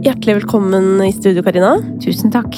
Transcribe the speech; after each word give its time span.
Hjertelig 0.00 0.34
velkommen 0.40 1.00
i 1.04 1.12
studio, 1.12 1.42
Karina. 1.44 1.74
Tusen 2.02 2.30
takk. 2.32 2.56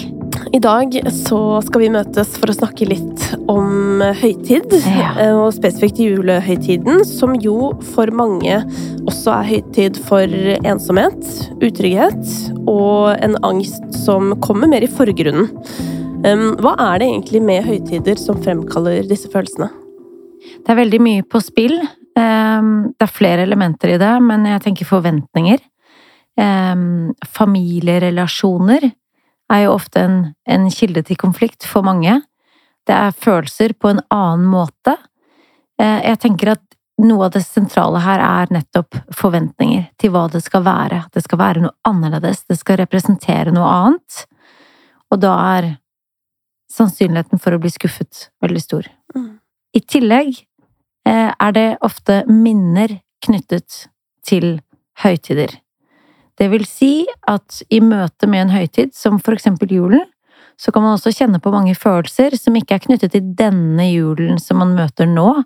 I 0.53 0.58
dag 0.62 0.95
så 1.15 1.39
skal 1.65 1.83
vi 1.83 1.91
møtes 1.92 2.34
for 2.38 2.50
å 2.53 2.54
snakke 2.57 2.87
litt 2.88 3.22
om 3.50 4.03
høytid, 4.21 4.72
Ja. 4.87 5.15
eh, 5.19 5.33
og 5.35 5.53
spesifikt 5.55 5.99
julehøytiden, 5.99 7.05
som 7.05 7.35
jo 7.35 7.73
for 7.95 8.07
mange 8.11 8.63
også 9.07 9.33
er 9.41 9.49
høytid 9.51 9.97
for 9.97 10.27
ensomhet, 10.27 11.23
utrygghet 11.61 12.23
og 12.69 13.17
en 13.22 13.37
angst 13.43 13.83
som 14.04 14.35
kommer 14.40 14.69
mer 14.69 14.83
i 14.83 14.87
forgrunnen. 14.87 15.49
Hva 16.23 16.77
er 16.79 16.98
det 17.01 17.09
egentlig 17.09 17.43
med 17.43 17.65
høytider 17.65 18.16
som 18.19 18.37
fremkaller 18.43 19.02
disse 19.09 19.29
følelsene? 19.29 19.70
Det 20.65 20.70
er 20.70 20.77
veldig 20.84 21.01
mye 21.01 21.23
på 21.23 21.43
spill. 21.43 21.80
Det 22.15 23.02
er 23.02 23.06
flere 23.11 23.43
elementer 23.43 23.95
i 23.95 23.98
det, 23.98 24.23
men 24.23 24.45
jeg 24.45 24.61
tenker 24.62 24.84
forventninger. 24.87 25.59
Ehm, 26.41 27.12
Familierelasjoner 27.28 28.91
er 29.52 29.65
jo 29.65 29.75
ofte 29.75 30.01
en, 30.01 30.19
en 30.48 30.69
kilde 30.73 31.02
til 31.07 31.19
konflikt 31.20 31.66
for 31.69 31.84
mange. 31.87 32.20
Det 32.88 32.95
er 32.97 33.15
følelser 33.15 33.74
på 33.79 33.93
en 33.93 34.01
annen 34.11 34.48
måte. 34.51 34.97
Eh, 35.80 36.01
Jeg 36.09 36.21
tenker 36.24 36.55
at 36.57 36.65
noe 37.02 37.27
av 37.27 37.34
det 37.34 37.43
sentrale 37.45 38.01
her 38.05 38.23
er 38.23 38.52
nettopp 38.55 38.97
forventninger 39.16 39.88
til 40.01 40.12
hva 40.15 40.27
det 40.33 40.43
skal 40.45 40.65
være. 40.66 41.05
Det 41.12 41.24
skal 41.24 41.41
være 41.41 41.65
noe 41.65 41.77
annerledes, 41.88 42.45
det 42.49 42.59
skal 42.60 42.80
representere 42.83 43.55
noe 43.55 43.69
annet. 43.69 44.24
Og 45.12 45.21
da 45.21 45.33
er 45.57 45.71
sannsynligheten 46.73 47.41
for 47.43 47.55
å 47.55 47.60
bli 47.60 47.73
skuffet 47.73 48.29
veldig 48.43 48.62
stor. 48.62 48.88
Mm. 49.16 49.38
I 49.77 49.80
tillegg 49.80 50.37
eh, 51.09 51.30
er 51.33 51.57
det 51.57 51.69
ofte 51.85 52.23
minner 52.29 53.01
knyttet 53.24 53.87
til 54.27 54.60
høytider. 55.02 55.59
Det 56.41 56.49
vil 56.53 56.65
si 56.69 56.95
at 57.29 57.61
i 57.73 57.83
møte 57.85 58.29
med 58.31 58.47
en 58.47 58.55
høytid, 58.57 58.95
som 58.97 59.21
for 59.21 59.37
eksempel 59.37 59.73
julen, 59.73 60.07
så 60.61 60.73
kan 60.73 60.85
man 60.85 60.97
også 60.97 61.13
kjenne 61.15 61.41
på 61.43 61.52
mange 61.52 61.74
følelser 61.74 62.37
som 62.39 62.57
ikke 62.59 62.77
er 62.77 62.85
knyttet 62.85 63.15
til 63.15 63.33
denne 63.39 63.89
julen 63.89 64.41
som 64.41 64.61
man 64.62 64.74
møter 64.77 65.08
nå, 65.11 65.42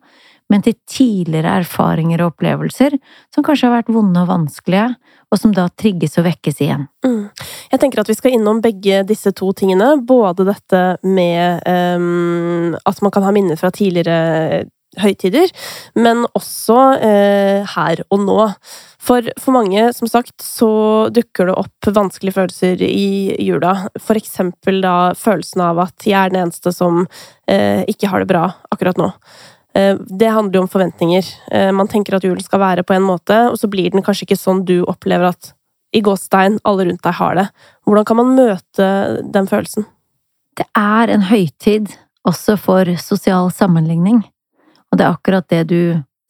men 0.52 0.62
til 0.62 0.76
tidligere 0.86 1.56
erfaringer 1.62 2.22
og 2.22 2.34
opplevelser 2.34 2.94
som 3.34 3.44
kanskje 3.46 3.66
har 3.66 3.80
vært 3.80 3.90
vonde 3.94 4.22
og 4.22 4.30
vanskelige, 4.30 4.92
og 5.32 5.40
som 5.40 5.54
da 5.56 5.66
trigges 5.74 6.14
og 6.20 6.28
vekkes 6.28 6.62
igjen. 6.62 6.86
Mm. 7.06 7.24
Jeg 7.72 7.82
tenker 7.82 8.02
at 8.02 8.10
vi 8.12 8.18
skal 8.18 8.36
innom 8.36 8.62
begge 8.62 9.02
disse 9.08 9.32
to 9.34 9.50
tingene. 9.58 9.96
Både 10.06 10.46
dette 10.46 10.82
med 11.02 11.66
um, 11.66 12.76
at 12.78 13.02
man 13.02 13.14
kan 13.14 13.26
ha 13.26 13.34
minner 13.34 13.58
fra 13.58 13.72
tidligere 13.74 14.66
høytider, 15.02 15.50
men 15.98 16.24
også 16.30 16.78
uh, 17.02 17.74
her 17.74 18.04
og 18.06 18.22
nå. 18.22 18.38
For, 19.06 19.22
for 19.38 19.54
mange, 19.54 19.92
som 19.94 20.08
sagt, 20.10 20.34
så 20.42 20.68
dukker 21.14 21.46
det 21.46 21.54
opp 21.60 21.88
vanskelige 21.94 22.34
følelser 22.34 22.80
i 22.82 23.36
jula. 23.44 23.74
For 24.02 24.18
eksempel 24.18 24.80
da 24.82 25.12
følelsen 25.14 25.62
av 25.62 25.78
at 25.84 26.06
jeg 26.08 26.16
er 26.18 26.32
den 26.32 26.40
eneste 26.46 26.72
som 26.74 27.04
eh, 27.46 27.84
ikke 27.86 28.10
har 28.10 28.24
det 28.24 28.30
bra 28.32 28.48
akkurat 28.74 28.98
nå. 28.98 29.12
Eh, 29.78 29.94
Det 30.10 30.32
handler 30.32 30.58
jo 30.58 30.64
om 30.64 30.72
forventninger. 30.72 31.28
Eh, 31.52 31.70
Man 31.72 31.90
tenker 31.92 32.16
at 32.18 32.26
julen 32.26 32.42
skal 32.42 32.64
være 32.64 32.82
på 32.86 32.96
en 32.96 33.06
måte, 33.06 33.36
og 33.52 33.60
så 33.60 33.70
blir 33.70 33.94
den 33.94 34.02
kanskje 34.02 34.26
ikke 34.26 34.40
sånn 34.40 34.64
du 34.66 34.80
opplever 34.90 35.30
at 35.30 35.52
i 35.94 36.02
gåstein 36.02 36.58
alle 36.66 36.88
rundt 36.88 37.04
deg 37.06 37.14
har 37.20 37.38
det. 37.38 37.46
Hvordan 37.86 38.08
kan 38.08 38.18
man 38.18 38.34
møte 38.34 38.88
den 39.32 39.46
følelsen? 39.46 39.86
Det 40.58 40.66
er 40.74 41.12
en 41.14 41.28
høytid 41.30 41.94
også 42.26 42.56
for 42.58 42.90
sosial 42.98 43.52
sammenligning, 43.54 44.24
og 44.90 44.98
det 44.98 45.06
er 45.06 45.14
akkurat 45.14 45.46
det 45.52 45.62
du 45.70 45.80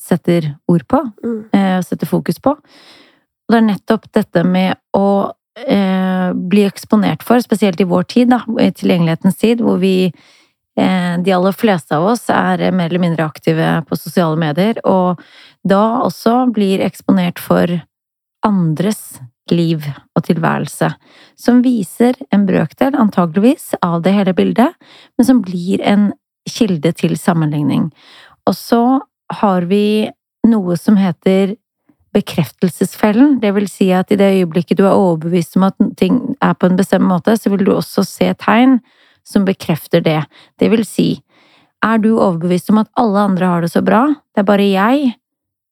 setter 0.07 0.53
ord 0.71 0.87
på, 0.89 1.03
Mm. 1.25 1.41
eh, 1.53 1.81
setter 1.83 2.07
fokus 2.07 2.39
på. 2.43 2.55
Og 2.57 3.55
det 3.55 3.59
er 3.59 3.69
nettopp 3.71 4.09
dette 4.15 4.45
med 4.47 4.77
å 4.97 5.33
eh, 5.57 6.33
bli 6.35 6.67
eksponert 6.69 7.23
for, 7.25 7.41
spesielt 7.41 7.81
i 7.81 7.87
vår 7.89 8.03
tid, 8.13 8.29
da, 8.29 8.43
i 8.61 8.71
tilgjengelighetens 8.77 9.39
tid, 9.41 9.63
hvor 9.65 9.79
vi 9.81 10.13
eh, 10.77 11.15
de 11.25 11.33
aller 11.33 11.55
fleste 11.57 11.97
av 11.97 12.05
oss 12.11 12.27
er 12.29 12.67
mer 12.77 12.91
eller 12.91 13.01
mindre 13.01 13.25
aktive 13.25 13.71
på 13.89 13.97
sosiale 13.97 14.37
medier, 14.37 14.77
og 14.85 15.23
da 15.65 16.03
også 16.05 16.53
blir 16.53 16.85
eksponert 16.85 17.41
for 17.41 17.73
andres 18.45 19.19
liv 19.51 19.87
og 20.17 20.27
tilværelse, 20.27 20.91
som 21.39 21.63
viser 21.65 22.19
en 22.35 22.45
brøkdel, 22.49 22.95
antageligvis, 22.99 23.73
av 23.81 24.03
det 24.05 24.13
hele 24.13 24.35
bildet, 24.37 24.75
men 25.17 25.25
som 25.25 25.41
blir 25.41 25.81
en 25.81 26.11
kilde 26.51 26.93
til 26.93 27.17
sammenligning. 27.17 27.89
Og 28.47 28.55
så 28.55 28.83
har 29.33 29.67
vi 29.71 30.09
noe 30.47 30.77
som 30.79 30.99
heter 30.99 31.57
bekreftelsesfellen, 32.17 33.37
det 33.43 33.53
vil 33.57 33.67
si 33.69 33.91
at 33.93 34.13
i 34.13 34.19
det 34.19 34.29
øyeblikket 34.39 34.79
du 34.79 34.87
er 34.87 34.97
overbevist 34.97 35.59
om 35.59 35.67
at 35.69 35.77
ting 36.01 36.21
er 36.41 36.55
på 36.57 36.71
en 36.71 36.79
bestemt 36.79 37.05
måte, 37.05 37.35
så 37.37 37.53
vil 37.53 37.67
du 37.67 37.75
også 37.75 38.07
se 38.07 38.31
tegn 38.41 38.79
som 39.27 39.45
bekrefter 39.45 40.01
det. 40.05 40.23
Det 40.61 40.71
vil 40.73 40.85
si, 40.89 41.09
er 41.85 42.01
du 42.01 42.15
overbevist 42.15 42.71
om 42.73 42.81
at 42.81 42.93
alle 42.97 43.27
andre 43.29 43.51
har 43.51 43.67
det 43.67 43.73
så 43.75 43.83
bra, 43.85 44.07
det 44.33 44.43
er 44.43 44.49
bare 44.49 44.71
jeg 44.71 45.13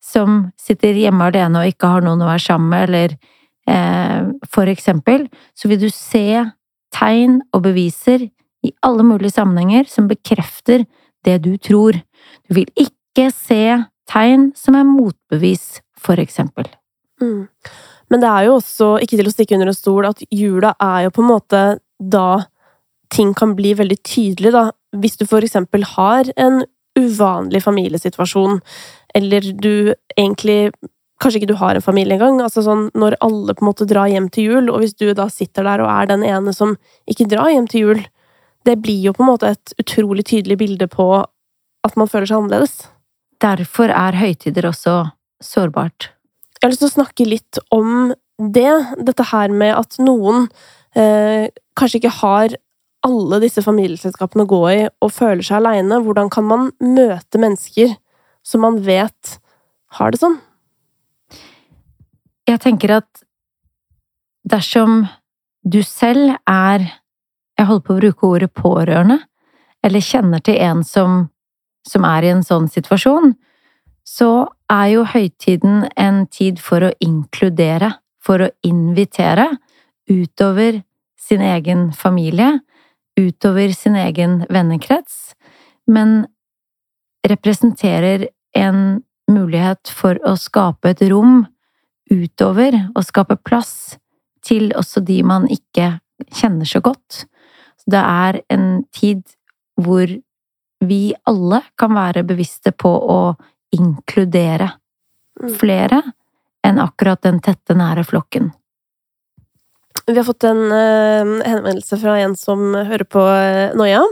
som 0.04 0.50
sitter 0.60 0.98
hjemme 1.00 1.30
alene 1.30 1.62
og 1.62 1.70
ikke 1.72 1.94
har 1.94 2.04
noen 2.04 2.20
å 2.20 2.28
være 2.28 2.44
sammen 2.44 2.74
med, 2.74 2.90
eller 2.90 3.14
eh, 3.70 4.26
for 4.52 4.68
eksempel, 4.68 5.28
så 5.56 5.70
vil 5.70 5.80
du 5.80 5.88
se 5.88 6.44
tegn 6.94 7.40
og 7.54 7.64
beviser 7.64 8.28
i 8.64 8.72
alle 8.84 9.04
mulige 9.06 9.32
sammenhenger 9.38 9.88
som 9.88 10.10
bekrefter 10.10 10.84
det 11.24 11.38
du 11.44 11.54
tror. 11.56 11.96
Du 12.48 12.58
vil 12.58 12.68
ikke 12.76 12.92
se 13.34 13.64
tegn 14.10 14.50
som 14.58 14.76
er 14.78 14.86
motbevis, 14.88 15.80
for 15.98 16.20
eksempel. 16.20 16.66
Mm. 17.22 17.46
Men 18.12 18.22
det 18.22 18.30
er 18.30 18.48
jo 18.48 18.58
også, 18.58 18.90
ikke 19.02 19.18
til 19.18 19.30
å 19.30 19.32
stikke 19.32 19.56
under 19.56 19.70
en 19.72 19.76
stol, 19.76 20.08
at 20.08 20.20
jula 20.34 20.74
er 20.82 21.06
jo 21.06 21.14
på 21.14 21.22
en 21.24 21.30
måte 21.30 21.62
da 21.98 22.28
ting 23.14 23.32
kan 23.36 23.54
bli 23.56 23.74
veldig 23.78 24.00
tydelig, 24.06 24.52
da. 24.54 24.68
Hvis 24.98 25.16
du 25.20 25.24
for 25.26 25.44
eksempel 25.44 25.86
har 25.94 26.28
en 26.40 26.62
uvanlig 26.98 27.62
familiesituasjon, 27.64 28.60
eller 29.14 29.54
du 29.54 29.94
egentlig 30.16 30.74
Kanskje 31.22 31.38
ikke 31.38 31.52
du 31.52 31.60
har 31.60 31.78
en 31.78 31.80
familie 31.80 32.16
engang. 32.18 32.40
Altså 32.42 32.60
sånn, 32.66 32.88
når 32.98 33.14
alle 33.22 33.54
på 33.54 33.62
en 33.62 33.68
måte 33.68 33.86
drar 33.88 34.10
hjem 34.10 34.26
til 34.34 34.48
jul, 34.48 34.66
og 34.68 34.80
hvis 34.82 34.96
du 34.98 35.06
da 35.16 35.28
sitter 35.30 35.64
der 35.64 35.80
og 35.80 35.88
er 35.88 36.08
den 36.10 36.24
ene 36.26 36.52
som 36.52 36.74
ikke 37.08 37.28
drar 37.30 37.52
hjem 37.52 37.68
til 37.70 37.84
jul, 37.84 38.00
det 38.66 38.74
blir 38.82 38.98
jo 39.06 39.12
på 39.14 39.22
en 39.22 39.30
måte 39.30 39.52
et 39.54 39.74
utrolig 39.80 40.26
tydelig 40.26 40.58
bilde 40.60 40.88
på 40.90 41.06
at 41.86 41.96
man 42.00 42.10
føler 42.10 42.28
seg 42.28 42.42
annerledes. 42.42 42.74
Derfor 43.44 43.92
er 43.92 44.16
høytider 44.16 44.70
også 44.70 44.98
sårbart. 45.42 46.10
Jeg 46.56 46.68
har 46.68 46.72
lyst 46.72 46.84
til 46.84 46.88
å 46.92 46.96
snakke 46.96 47.26
litt 47.28 47.58
om 47.74 48.14
det. 48.40 48.70
Dette 49.04 49.26
her 49.28 49.52
med 49.52 49.74
at 49.76 49.98
noen 50.00 50.46
eh, 50.96 51.50
kanskje 51.76 52.00
ikke 52.00 52.14
har 52.22 52.54
alle 53.04 53.40
disse 53.42 53.60
familieselskapene 53.64 54.46
å 54.46 54.48
gå 54.48 54.62
i 54.70 54.78
og 54.88 55.12
føler 55.12 55.44
seg 55.44 55.60
aleine. 55.60 56.00
Hvordan 56.06 56.30
kan 56.32 56.48
man 56.48 56.70
møte 56.80 57.40
mennesker 57.42 57.92
som 58.44 58.64
man 58.64 58.80
vet 58.86 59.36
har 59.98 60.14
det 60.14 60.22
sånn? 60.22 60.38
Jeg 62.48 62.60
tenker 62.64 62.98
at 63.00 63.24
dersom 64.44 65.04
du 65.64 65.82
selv 65.82 66.36
er 66.48 66.90
Jeg 67.54 67.68
holder 67.68 67.84
på 67.86 67.94
å 67.94 67.98
bruke 68.00 68.26
ordet 68.26 68.50
pårørende, 68.50 69.16
eller 69.86 70.02
kjenner 70.02 70.40
til 70.42 70.56
en 70.58 70.80
som, 70.82 71.28
som 71.86 72.06
er 72.08 72.24
i 72.24 72.32
en 72.32 72.44
sånn 72.44 72.68
situasjon, 72.72 73.34
så 74.04 74.46
er 74.72 74.88
jo 74.92 75.04
høytiden 75.08 75.88
en 75.96 76.24
tid 76.28 76.60
for 76.60 76.84
å 76.84 76.92
inkludere, 77.04 77.94
for 78.24 78.44
å 78.44 78.50
invitere, 78.64 79.48
utover 80.10 80.82
sin 81.16 81.40
egen 81.40 81.88
familie, 81.96 82.58
utover 83.16 83.72
sin 83.72 83.96
egen 83.96 84.42
vennekrets, 84.52 85.34
men 85.88 86.26
representerer 87.24 88.28
en 88.56 89.02
mulighet 89.30 89.88
for 89.88 90.20
å 90.28 90.34
skape 90.36 90.92
et 90.92 91.02
rom 91.08 91.46
utover 92.12 92.76
og 92.92 93.04
skape 93.06 93.38
plass 93.40 93.96
til 94.44 94.72
også 94.76 95.00
de 95.04 95.22
man 95.24 95.46
ikke 95.48 95.94
kjenner 96.36 96.68
så 96.68 96.82
godt. 96.84 97.24
Så 97.80 97.94
det 97.94 98.02
er 98.02 98.40
en 98.52 98.84
tid 98.92 99.22
hvor 99.80 100.10
vi 100.88 101.02
alle 101.28 101.62
kan 101.78 101.94
være 101.96 102.24
bevisste 102.26 102.72
på 102.72 102.90
å 102.90 103.20
inkludere 103.74 104.72
Mm. 105.40 105.54
flere 105.58 106.02
enn 106.64 106.78
akkurat 106.78 107.22
den 107.22 107.40
tette, 107.42 107.74
nære 107.74 108.04
flokken. 108.06 108.52
Vi 110.06 110.16
har 110.18 110.24
fått 110.26 110.44
en 110.44 110.72
eh, 110.74 111.30
henvendelse 111.48 111.96
fra 112.00 112.18
en 112.20 112.34
som 112.36 112.74
hører 112.74 113.06
på 113.08 113.22
eh, 113.24 113.72
Noia. 113.78 114.02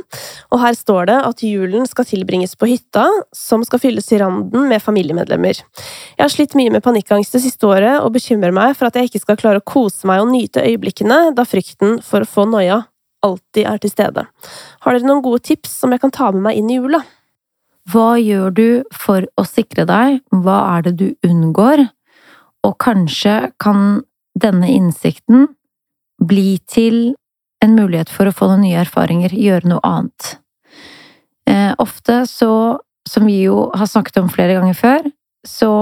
Og 0.54 0.60
her 0.62 0.76
står 0.78 1.10
det 1.10 1.16
at 1.28 1.42
julen 1.44 1.84
skal 1.88 2.06
tilbringes 2.08 2.54
på 2.56 2.69
hytta, 2.70 3.04
som 3.36 3.64
skal 3.66 3.82
fylles 3.82 4.08
i 4.14 4.20
randen 4.22 4.70
med 4.70 4.80
familiemedlemmer. 4.82 5.60
Jeg 5.60 6.22
har 6.22 6.32
slitt 6.32 6.56
mye 6.56 6.72
med 6.72 6.84
panikkangst 6.84 7.36
det 7.36 7.42
siste 7.44 7.68
året, 7.68 7.98
og 8.00 8.14
bekymrer 8.16 8.54
meg 8.56 8.76
for 8.78 8.88
at 8.88 8.96
jeg 8.96 9.10
ikke 9.10 9.25
skal 9.26 9.40
klare 9.42 9.60
å 9.60 9.68
kose 9.68 10.08
meg 10.08 10.22
og 10.25 10.32
nyte 10.32 10.64
øyeblikkene, 10.64 11.34
da 11.36 11.44
frykten 11.48 12.00
for 12.06 12.25
å 12.25 12.30
få 12.30 12.48
noia 12.48 12.82
alltid 13.26 13.66
er 13.69 13.80
til 13.82 13.92
stede. 13.92 14.26
Har 14.82 14.94
dere 14.94 15.08
noen 15.08 15.24
gode 15.24 15.42
tips 15.46 15.74
som 15.82 15.94
jeg 15.94 16.02
kan 16.02 16.14
ta 16.14 16.30
med 16.34 16.44
meg 16.46 16.60
inn 16.60 16.70
i 16.70 16.78
jula? 16.78 17.02
Hva 17.90 18.14
gjør 18.20 18.54
du 18.54 18.69
for 18.94 19.26
å 19.38 19.44
sikre 19.46 19.86
deg? 19.88 20.20
Hva 20.30 20.58
er 20.76 20.86
det 20.86 20.94
du 21.00 21.08
unngår? 21.26 21.86
Og 22.62 22.76
kanskje 22.82 23.52
kan 23.62 24.02
denne 24.38 24.70
innsikten 24.70 25.48
bli 26.22 26.60
til 26.70 27.14
en 27.62 27.74
mulighet 27.78 28.10
for 28.10 28.28
å 28.28 28.34
få 28.34 28.48
noen 28.50 28.64
nye 28.66 28.80
erfaringer, 28.82 29.34
gjøre 29.34 29.70
noe 29.70 29.82
annet. 29.86 30.36
Eh, 31.50 31.72
ofte 31.82 32.22
så, 32.30 32.78
som 33.08 33.26
vi 33.26 33.42
jo 33.44 33.68
har 33.75 33.90
snakket 33.90 34.22
om 34.22 34.30
flere 34.30 34.58
ganger 34.58 34.78
før, 34.78 35.10
så 35.46 35.72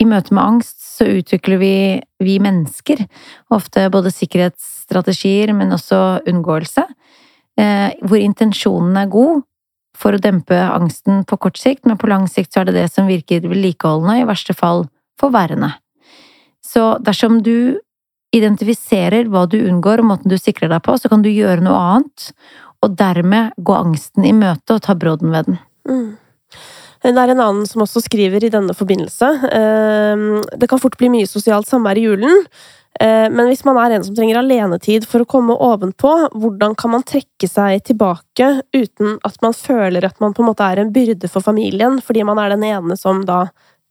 i 0.00 0.08
møte 0.08 0.34
med 0.36 0.44
angst 0.44 0.85
så 0.96 1.06
utvikler 1.18 1.60
vi, 1.60 1.74
vi 2.22 2.38
mennesker 2.42 3.02
ofte 3.54 3.86
både 3.92 4.12
sikkerhetsstrategier, 4.14 5.52
men 5.56 5.74
også 5.76 6.22
unngåelse, 6.28 6.86
eh, 7.60 7.90
hvor 8.02 8.22
intensjonen 8.22 8.96
er 9.00 9.12
god 9.12 9.44
for 9.96 10.16
å 10.16 10.20
dempe 10.20 10.56
angsten 10.56 11.24
på 11.28 11.38
kort 11.40 11.60
sikt, 11.60 11.86
men 11.88 11.98
på 12.00 12.10
lang 12.10 12.26
sikt 12.28 12.52
så 12.52 12.62
er 12.62 12.70
det 12.70 12.76
det 12.76 12.86
som 12.92 13.08
virker 13.08 13.44
vedlikeholdende, 13.48 14.20
i 14.20 14.28
verste 14.28 14.56
fall 14.56 14.86
forverrende. 15.20 15.72
Så 16.64 16.96
dersom 17.04 17.40
du 17.44 17.78
identifiserer 18.36 19.30
hva 19.32 19.46
du 19.48 19.58
unngår 19.62 20.02
og 20.02 20.10
måten 20.10 20.32
du 20.32 20.36
sikrer 20.40 20.72
deg 20.72 20.82
på, 20.84 20.96
så 21.00 21.08
kan 21.12 21.24
du 21.24 21.30
gjøre 21.32 21.64
noe 21.64 21.78
annet, 21.94 22.30
og 22.84 22.96
dermed 22.98 23.56
gå 23.56 23.76
angsten 23.76 24.26
i 24.28 24.34
møte 24.36 24.76
og 24.76 24.84
ta 24.84 24.96
brodden 24.98 25.32
ved 25.32 25.48
den. 25.48 25.60
Mm. 25.88 26.08
Det 27.06 27.22
er 27.22 27.30
en 27.30 27.42
annen 27.42 27.66
som 27.70 27.84
også 27.84 28.00
skriver 28.02 28.42
i 28.42 28.50
denne 28.50 28.74
forbindelse. 28.74 29.28
Ehm, 29.54 30.40
det 30.58 30.66
kan 30.66 30.80
fort 30.82 30.96
bli 30.98 31.10
mye 31.12 31.28
sosialt 31.30 31.68
samvær 31.70 32.00
i 32.00 32.02
julen. 32.08 32.42
Eh, 32.98 33.28
men 33.30 33.46
hvis 33.46 33.62
man 33.68 33.78
er 33.78 33.94
en 33.94 34.04
som 34.06 34.16
trenger 34.16 34.40
alenetid 34.40 35.06
for 35.06 35.22
å 35.22 35.28
komme 35.28 35.54
ovenpå, 35.54 36.12
hvordan 36.34 36.74
kan 36.74 36.94
man 36.96 37.06
trekke 37.06 37.46
seg 37.50 37.84
tilbake 37.86 38.48
uten 38.74 39.20
at 39.22 39.38
man 39.44 39.54
føler 39.54 40.08
at 40.08 40.18
man 40.22 40.34
på 40.34 40.42
en 40.42 40.50
måte 40.50 40.66
er 40.66 40.82
en 40.82 40.90
byrde 40.94 41.30
for 41.30 41.44
familien, 41.44 42.00
fordi 42.02 42.26
man 42.26 42.42
er 42.42 42.56
den 42.56 42.66
ene 42.66 42.98
som 42.98 43.22
da 43.28 43.44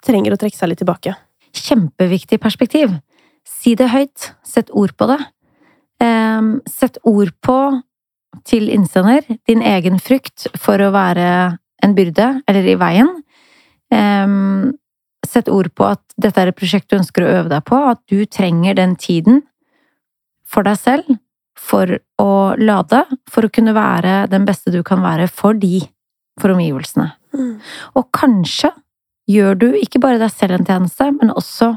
trenger 0.05 0.35
å 0.35 0.41
trekke 0.41 0.57
seg 0.57 0.73
litt 0.73 0.83
tilbake? 0.83 1.15
Kjempeviktig 1.55 2.41
perspektiv. 2.43 2.97
Si 3.47 3.77
det 3.79 3.93
høyt. 3.93 4.31
Sett 4.43 4.73
ord 4.75 4.91
på 4.99 5.07
det. 5.13 5.21
Ehm, 6.03 6.57
sett 6.67 6.99
ord 7.07 7.31
på, 7.45 7.59
til 8.43 8.67
innsender, 8.73 9.23
din 9.47 9.61
egen 9.63 10.01
frykt 10.03 10.49
for 10.59 10.81
å 10.83 10.91
være 10.91 11.29
en 11.85 11.95
byrde, 11.97 12.29
eller 12.49 12.67
i 12.67 12.77
veien. 12.79 13.11
Um, 13.93 14.73
sett 15.25 15.49
ord 15.51 15.71
på 15.77 15.87
at 15.87 16.01
dette 16.21 16.41
er 16.41 16.51
et 16.51 16.57
prosjekt 16.57 16.89
du 16.91 16.97
ønsker 16.99 17.25
å 17.25 17.33
øve 17.39 17.51
deg 17.51 17.65
på, 17.67 17.77
at 17.91 18.01
du 18.11 18.25
trenger 18.25 18.77
den 18.77 18.95
tiden 18.99 19.43
for 20.49 20.65
deg 20.65 20.77
selv 20.79 21.15
for 21.59 21.89
å 22.21 22.31
lade, 22.59 23.03
for 23.31 23.47
å 23.47 23.51
kunne 23.53 23.73
være 23.75 24.25
den 24.31 24.45
beste 24.47 24.73
du 24.73 24.81
kan 24.85 25.01
være 25.03 25.27
for 25.31 25.57
de, 25.57 25.79
for 26.41 26.53
omgivelsene. 26.53 27.09
Mm. 27.35 27.53
Og 27.95 28.09
kanskje 28.15 28.71
gjør 29.31 29.57
du 29.63 29.67
ikke 29.79 30.01
bare 30.03 30.19
deg 30.21 30.33
selv 30.33 30.59
en 30.59 30.67
tjeneste, 30.67 31.07
men 31.15 31.33
også 31.33 31.73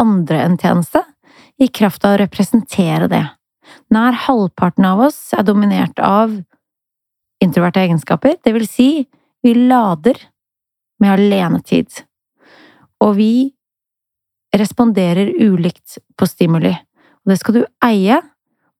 andre 0.00 0.44
en 0.44 0.58
tjeneste, 0.60 1.02
i 1.60 1.68
kraft 1.68 2.04
av 2.06 2.16
å 2.16 2.22
representere 2.22 3.08
det. 3.12 3.24
Nær 3.92 4.16
halvparten 4.26 4.86
av 4.88 5.02
oss 5.08 5.18
er 5.36 5.44
dominert 5.46 6.00
av 6.02 6.32
introverte 7.42 7.82
egenskaper, 7.82 8.38
det 8.42 8.54
vil 8.54 8.66
si, 8.68 8.88
vi 9.42 9.54
lader 9.54 10.18
med 11.02 11.12
alenetid. 11.12 12.04
Og 13.02 13.16
vi 13.18 13.32
responderer 14.56 15.32
ulikt 15.42 15.98
på 16.16 16.28
stimuli. 16.28 16.72
Og 17.22 17.32
det 17.32 17.38
skal 17.40 17.60
du 17.60 17.64
eie, 17.84 18.20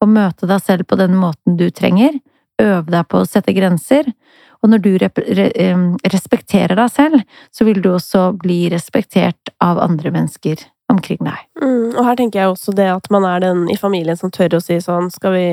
og 0.03 0.11
møte 0.11 0.49
deg 0.51 0.63
selv 0.63 0.89
på 0.91 0.99
den 0.99 1.15
måten 1.19 1.57
du 1.59 1.69
trenger. 1.71 2.19
Øve 2.63 2.91
deg 2.91 3.07
på 3.11 3.23
å 3.23 3.29
sette 3.29 3.55
grenser. 3.55 4.09
Og 4.63 4.71
når 4.71 4.83
du 4.83 4.91
respekterer 6.13 6.79
deg 6.79 6.91
selv, 6.91 7.23
så 7.55 7.67
vil 7.67 7.83
du 7.83 7.93
også 7.93 8.29
bli 8.39 8.65
respektert 8.71 9.55
av 9.63 9.81
andre 9.83 10.13
mennesker 10.15 10.63
omkring 10.93 11.21
deg. 11.25 11.41
Mm, 11.63 11.95
og 11.97 12.01
her 12.07 12.19
tenker 12.19 12.41
jeg 12.41 12.53
også 12.53 12.75
det 12.77 12.89
at 12.93 13.09
man 13.13 13.25
er 13.29 13.43
den 13.45 13.65
i 13.73 13.77
familien 13.81 14.19
som 14.19 14.33
tør 14.35 14.57
å 14.57 14.61
si 14.63 14.79
sånn 14.83 15.11
Skal 15.13 15.35
vi 15.35 15.45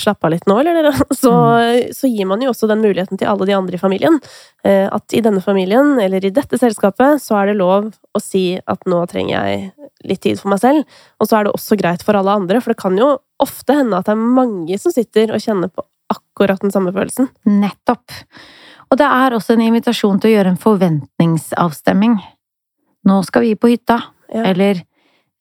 slappe 0.00 0.28
av 0.28 0.34
litt 0.34 0.48
nå, 0.50 0.58
eller? 0.60 0.90
Så, 1.20 1.32
mm. 1.32 1.94
så 1.96 2.10
gir 2.10 2.28
man 2.30 2.42
jo 2.44 2.52
også 2.52 2.68
den 2.70 2.82
muligheten 2.84 3.18
til 3.20 3.30
alle 3.30 3.48
de 3.48 3.56
andre 3.56 3.78
i 3.78 3.80
familien. 3.80 4.18
Eh, 4.66 4.86
at 4.86 5.14
i 5.16 5.22
denne 5.24 5.42
familien, 5.44 5.96
eller 6.02 6.24
i 6.24 6.32
dette 6.34 6.60
selskapet, 6.60 7.22
så 7.22 7.40
er 7.40 7.50
det 7.50 7.58
lov 7.58 7.90
å 7.90 8.22
si 8.22 8.58
at 8.58 8.86
nå 8.90 9.00
trenger 9.10 9.34
jeg 9.34 9.88
litt 10.08 10.22
tid 10.24 10.40
for 10.40 10.52
meg 10.52 10.62
selv. 10.62 10.98
Og 11.18 11.28
så 11.28 11.38
er 11.38 11.46
det 11.46 11.54
også 11.56 11.78
greit 11.80 12.04
for 12.06 12.18
alle 12.18 12.36
andre, 12.40 12.62
for 12.62 12.74
det 12.74 12.82
kan 12.82 12.98
jo 12.98 13.16
ofte 13.42 13.76
hende 13.80 13.98
at 13.98 14.08
det 14.08 14.14
er 14.14 14.34
mange 14.38 14.78
som 14.80 14.94
sitter 14.94 15.34
og 15.34 15.42
kjenner 15.42 15.72
på 15.72 15.84
akkurat 16.12 16.62
den 16.62 16.72
samme 16.74 16.92
følelsen. 16.94 17.30
Nettopp. 17.48 18.14
Og 18.88 19.00
det 19.00 19.08
er 19.08 19.36
også 19.36 19.54
en 19.54 19.66
invitasjon 19.66 20.20
til 20.20 20.30
å 20.30 20.36
gjøre 20.36 20.54
en 20.54 20.62
forventningsavstemming. 20.62 22.16
Nå 23.08 23.18
skal 23.26 23.44
vi 23.44 23.56
på 23.58 23.72
hytta. 23.72 24.00
Ja. 24.34 24.44
Eller 24.50 24.82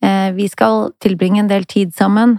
eh, 0.03 0.31
vi 0.37 0.47
skal 0.51 0.91
tilbringe 1.03 1.43
en 1.43 1.51
del 1.51 1.67
tid 1.69 1.95
sammen. 1.95 2.37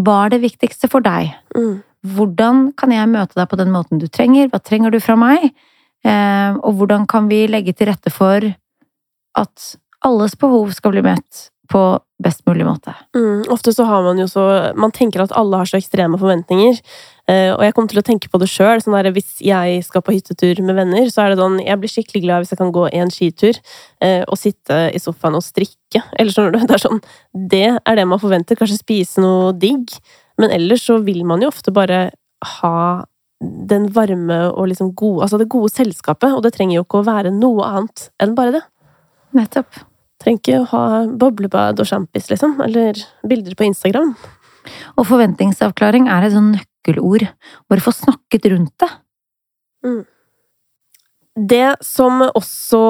Hva 0.00 0.24
er 0.26 0.36
det 0.36 0.44
viktigste 0.44 0.90
for 0.90 1.04
deg? 1.04 1.34
Mm. 1.56 1.82
Hvordan 2.14 2.64
kan 2.80 2.94
jeg 2.94 3.12
møte 3.12 3.36
deg 3.36 3.50
på 3.50 3.58
den 3.60 3.72
måten 3.74 4.00
du 4.00 4.08
trenger? 4.08 4.48
Hva 4.48 4.62
trenger 4.64 4.94
du 4.94 5.00
fra 5.04 5.18
meg? 5.20 5.50
Eh, 6.00 6.50
og 6.56 6.80
hvordan 6.80 7.06
kan 7.10 7.28
vi 7.28 7.44
legge 7.50 7.76
til 7.76 7.90
rette 7.90 8.12
for 8.12 8.46
at 9.36 9.72
alles 10.04 10.36
behov 10.40 10.72
skal 10.72 10.94
bli 10.94 11.04
møtt 11.04 11.50
på 11.70 11.82
best 12.22 12.42
mulig 12.48 12.66
måte. 12.66 12.94
Mm, 13.16 13.44
ofte 13.52 13.72
så 13.72 13.86
har 13.86 14.02
man 14.02 14.18
jo 14.18 14.26
så 14.28 14.72
Man 14.76 14.92
tenker 14.92 15.22
at 15.22 15.34
alle 15.38 15.60
har 15.60 15.68
så 15.70 15.78
ekstreme 15.78 16.18
forventninger. 16.18 16.80
Uh, 17.30 17.52
og 17.54 17.60
jeg 17.62 17.74
kommer 17.76 17.92
til 17.92 18.00
å 18.00 18.06
tenke 18.06 18.30
på 18.32 18.40
det 18.42 18.48
sjøl. 18.50 18.80
Sånn 18.82 18.96
hvis 19.14 19.36
jeg 19.44 19.82
skal 19.86 20.02
på 20.02 20.14
hyttetur 20.16 20.62
med 20.66 20.78
venner, 20.80 21.10
så 21.12 21.24
er 21.24 21.32
det 21.32 21.38
sånn 21.38 21.60
Jeg 21.62 21.78
blir 21.78 21.92
skikkelig 21.92 22.22
glad 22.24 22.42
hvis 22.42 22.54
jeg 22.54 22.58
kan 22.58 22.72
gå 22.74 22.86
en 22.90 23.12
skitur 23.14 23.60
uh, 24.02 24.24
og 24.24 24.34
sitte 24.40 24.80
i 24.90 25.02
sofaen 25.02 25.38
og 25.38 25.44
strikke. 25.46 26.02
Eller 26.18 26.34
skjønner 26.34 26.56
du? 26.56 26.64
Det 26.70 26.76
er 26.76 26.84
sånn 26.86 27.02
Det 27.52 27.68
er 27.78 28.00
det 28.00 28.08
man 28.10 28.22
forventer. 28.22 28.58
Kanskje 28.58 28.80
spise 28.80 29.22
noe 29.22 29.52
digg. 29.54 29.94
Men 30.40 30.56
ellers 30.56 30.88
så 30.88 30.98
vil 31.04 31.22
man 31.28 31.44
jo 31.44 31.52
ofte 31.52 31.74
bare 31.76 32.08
ha 32.56 32.80
den 33.40 33.86
varme 33.96 34.40
og 34.50 34.66
liksom 34.68 34.90
gode 34.96 35.24
Altså 35.24 35.38
det 35.40 35.48
gode 35.52 35.70
selskapet. 35.72 36.32
Og 36.34 36.42
det 36.42 36.54
trenger 36.56 36.80
jo 36.80 36.88
ikke 36.88 37.04
å 37.04 37.06
være 37.06 37.34
noe 37.36 37.68
annet 37.68 38.08
enn 38.22 38.34
bare 38.38 38.58
det. 38.58 38.64
Nettopp. 39.38 39.84
Trenger 40.20 40.42
ikke 40.42 40.58
å 40.64 40.68
ha 40.74 40.84
boblebad 41.06 41.80
og 41.80 41.88
sjampis, 41.88 42.26
liksom. 42.32 42.58
Eller 42.64 42.98
bilder 43.24 43.54
på 43.56 43.70
Instagram. 43.70 44.16
Og 44.96 45.06
forventningsavklaring 45.08 46.08
er 46.10 46.26
et 46.26 46.34
sånn 46.34 46.52
nøkkelord. 46.56 47.26
Bare 47.70 47.84
få 47.84 47.94
snakket 47.94 48.50
rundt 48.52 48.74
det. 48.82 48.90
Mm. 49.86 50.02
Det 51.50 51.66
som 51.86 52.24
også 52.28 52.82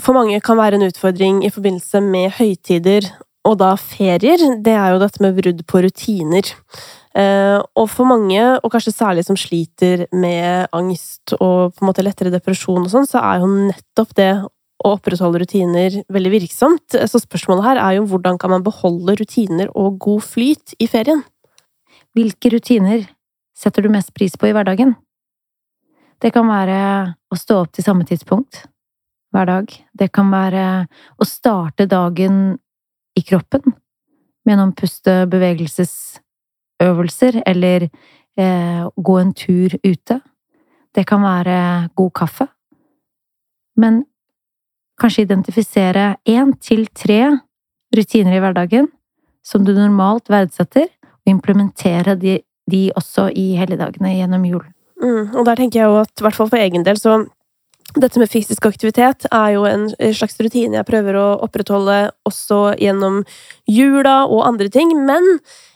for 0.00 0.16
mange 0.16 0.40
kan 0.44 0.58
være 0.58 0.78
en 0.78 0.88
utfordring 0.88 1.42
i 1.44 1.52
forbindelse 1.52 2.00
med 2.04 2.32
høytider, 2.38 3.10
og 3.46 3.58
da 3.58 3.74
ferier, 3.78 4.40
det 4.62 4.74
er 4.74 4.94
jo 4.94 5.00
dette 5.02 5.22
med 5.22 5.36
brudd 5.36 5.62
på 5.68 5.82
rutiner. 5.82 6.52
Eh, 7.18 7.58
og 7.58 7.88
for 7.90 8.08
mange, 8.08 8.40
og 8.62 8.72
kanskje 8.72 8.94
særlig 8.94 9.26
som 9.26 9.36
sliter 9.36 10.06
med 10.14 10.70
angst 10.72 11.34
og 11.40 11.74
på 11.74 11.82
en 11.82 11.90
måte 11.90 12.04
lettere 12.06 12.32
depresjon 12.32 12.86
og 12.86 12.92
sånn, 12.92 13.08
så 13.10 13.20
er 13.20 13.42
jo 13.42 13.50
nettopp 13.50 14.14
det 14.16 14.30
å 14.82 14.94
opprettholde 14.96 15.42
rutiner 15.42 15.90
veldig 16.12 16.32
virksomt. 16.32 16.94
Så 16.94 17.18
spørsmålet 17.22 17.66
her 17.66 17.78
er 17.82 17.92
jo 17.98 18.08
hvordan 18.10 18.38
kan 18.40 18.50
man 18.54 18.66
beholde 18.66 19.16
rutiner 19.20 19.68
og 19.78 19.98
god 20.02 20.22
flyt 20.26 20.66
i 20.82 20.86
ferien? 20.90 21.22
Hvilke 22.16 22.50
rutiner 22.52 23.00
setter 23.56 23.80
du 23.84 23.88
mest 23.92 24.10
pris 24.16 24.34
på 24.36 24.46
i 24.48 24.54
hverdagen? 24.56 24.90
Det 26.22 26.30
kan 26.34 26.46
være 26.46 26.78
å 27.32 27.34
stå 27.38 27.54
opp 27.64 27.72
til 27.74 27.84
samme 27.86 28.04
tidspunkt 28.06 28.54
hver 29.32 29.46
dag. 29.48 29.66
Det 29.96 30.08
kan 30.14 30.30
være 30.32 30.64
å 31.18 31.24
starte 31.26 31.86
dagen 31.90 32.58
i 33.18 33.22
kroppen 33.26 33.62
med 34.46 34.58
noen 34.58 34.72
puste-bevegelsesøvelser, 34.76 37.42
eller 37.46 37.82
eh, 38.38 38.88
gå 38.96 39.18
en 39.18 39.34
tur 39.34 39.78
ute. 39.82 40.20
Det 40.92 41.04
kan 41.08 41.22
være 41.24 41.88
god 41.96 42.12
kaffe. 42.18 42.46
Men 43.80 44.04
Kanskje 45.02 45.26
identifisere 45.26 46.12
én 46.30 46.52
til 46.62 46.86
tre 46.94 47.24
rutiner 47.96 48.36
i 48.36 48.42
hverdagen 48.42 48.86
som 49.42 49.64
du 49.66 49.72
normalt 49.74 50.30
verdsetter, 50.30 50.86
og 51.22 51.30
implementere 51.30 52.14
de, 52.18 52.36
de 52.70 52.84
også 52.94 53.28
i 53.34 53.52
helligdagene 53.58 54.14
gjennom 54.14 54.46
julen. 54.46 54.70
Mm, 55.02 55.34
og 55.34 55.46
der 55.48 55.58
tenker 55.58 55.80
jeg 55.80 55.90
jo 55.90 55.98
at, 56.04 56.12
i 56.14 56.24
hvert 56.24 56.38
fall 56.38 56.50
for 56.52 56.62
egen 56.62 56.86
del, 56.86 56.98
så 56.98 57.24
dette 58.00 58.20
med 58.20 58.30
fysisk 58.30 58.64
aktivitet 58.68 59.26
er 59.28 59.50
jo 59.56 59.66
en 59.68 59.88
slags 60.16 60.38
rutine 60.40 60.78
jeg 60.78 60.88
prøver 60.88 61.18
å 61.20 61.26
opprettholde 61.44 61.96
også 62.28 62.60
gjennom 62.80 63.20
jula 63.68 64.22
og 64.24 64.46
andre 64.46 64.70
ting, 64.72 64.94
men 65.04 65.26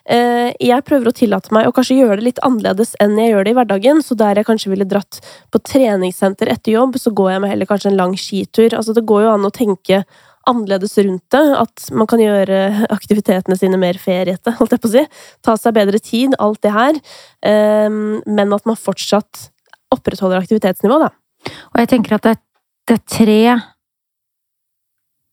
eh, 0.09 0.55
jeg 0.63 0.85
prøver 0.89 1.11
å 1.11 1.17
tillate 1.17 1.53
meg 1.53 1.69
å 1.69 1.75
kanskje 1.77 1.99
gjøre 1.99 2.21
det 2.21 2.29
litt 2.31 2.41
annerledes 2.47 2.95
enn 3.03 3.19
jeg 3.21 3.35
gjør 3.35 3.45
det 3.45 3.53
i 3.53 3.59
hverdagen, 3.59 4.01
så 4.05 4.17
der 4.17 4.41
jeg 4.41 4.49
kanskje 4.49 4.73
ville 4.73 4.89
dratt 4.89 5.21
på 5.53 5.61
treningssenter 5.61 6.53
etter 6.55 6.77
jobb, 6.79 6.97
så 7.01 7.13
går 7.17 7.35
jeg 7.35 7.45
med 7.45 7.53
heller 7.53 7.69
kanskje 7.69 7.93
en 7.93 8.01
lang 8.01 8.17
skitur. 8.21 8.79
Altså, 8.79 8.97
det 8.97 9.05
går 9.09 9.27
jo 9.27 9.35
an 9.35 9.49
å 9.49 9.53
tenke 9.55 10.01
annerledes 10.47 10.97
rundt 11.03 11.27
det, 11.35 11.45
at 11.59 11.89
man 11.93 12.09
kan 12.09 12.23
gjøre 12.23 12.63
aktivitetene 12.97 13.59
sine 13.61 13.81
mer 13.83 14.01
feriete, 14.01 14.57
holdt 14.57 14.77
jeg 14.77 14.85
på 14.85 14.93
å 14.93 14.95
si. 14.95 15.05
Ta 15.45 15.59
seg 15.61 15.77
bedre 15.77 16.01
tid, 16.01 16.39
alt 16.41 16.63
det 16.65 16.73
her, 16.73 17.03
eh, 17.45 17.93
men 17.93 18.57
at 18.57 18.65
man 18.69 18.81
fortsatt 18.81 19.51
opprettholder 19.93 20.41
aktivitetsnivået, 20.41 21.11
da. 21.11 21.26
Og 21.75 21.81
jeg 21.83 21.89
tenker 21.93 22.17
at 22.17 22.27
det 22.27 22.35
er, 22.37 22.43
det 22.87 22.97
er 22.99 23.05
tre 23.17 23.41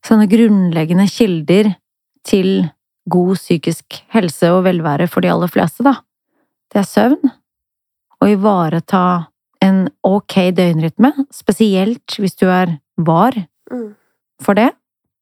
sånne 0.03 0.27
grunnleggende 0.31 1.05
kilder 1.11 1.73
til 2.27 2.65
god 3.11 3.35
psykisk 3.39 3.99
helse 4.15 4.49
og 4.51 4.63
velvære 4.67 5.07
for 5.11 5.23
de 5.23 5.31
aller 5.31 5.51
fleste, 5.51 5.83
da. 5.85 5.97
Det 6.71 6.81
er 6.81 6.87
søvn. 6.87 7.31
Å 8.23 8.29
ivareta 8.31 9.03
en 9.63 9.85
ok 10.03 10.35
døgnrytme, 10.55 11.11
spesielt 11.31 12.17
hvis 12.19 12.35
du 12.39 12.47
er 12.51 12.79
var 12.97 13.35
Mm. 13.71 13.95
for 14.41 14.53
det. 14.53 14.73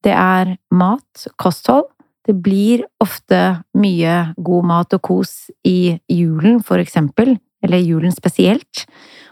Det 0.04 0.12
er 0.12 0.58
mat, 0.72 1.28
kosthold. 1.38 1.86
Det 2.26 2.42
blir 2.42 2.84
ofte 3.00 3.64
mye 3.78 4.34
god 4.38 4.66
mat 4.66 4.94
og 4.94 5.02
kos 5.02 5.52
i 5.64 6.00
julen, 6.10 6.62
for 6.64 6.78
eksempel, 6.78 7.40
eller 7.64 7.78
julen 7.78 8.12
spesielt, 8.12 8.86